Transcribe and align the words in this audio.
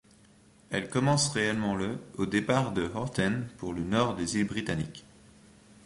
Elle 0.71 0.89
commence 0.89 1.27
réellement 1.29 1.75
le 1.75 1.99
au 2.17 2.25
départ 2.25 2.71
de 2.71 2.89
Horten 2.95 3.47
pour 3.59 3.71
le 3.71 3.83
nord 3.83 4.15
des 4.15 4.37
îles 4.37 4.47
britanniques. 4.47 5.05